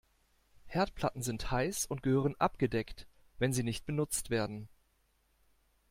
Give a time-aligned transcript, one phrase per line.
[0.65, 3.05] Herdplatten sind heiß und gehören abgedeckt,
[3.37, 4.67] wenn sie nicht benutzt werden.